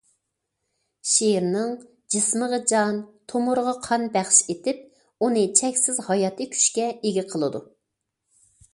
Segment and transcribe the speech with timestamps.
[1.09, 1.75] شېئىرنىڭ
[2.15, 2.99] جىسمىغا جان،
[3.33, 4.83] تومۇرىغا قان بەخش ئېتىپ،
[5.23, 7.67] ئۇنى چەكسىز ھاياتىي كۈچكە ئىگە قىلىدۇ.